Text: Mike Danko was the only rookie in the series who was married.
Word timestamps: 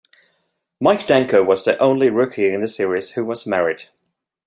Mike 0.79 1.05
Danko 1.05 1.43
was 1.43 1.63
the 1.63 1.77
only 1.77 2.09
rookie 2.09 2.51
in 2.51 2.59
the 2.59 2.67
series 2.67 3.11
who 3.11 3.23
was 3.23 3.45
married. 3.45 3.83